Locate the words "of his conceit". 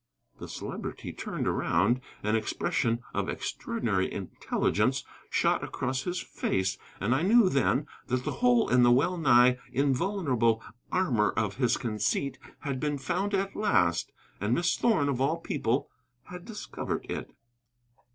11.29-12.39